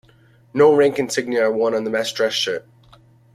[0.51, 2.67] No rank insignia are worn on the mess dress shirt.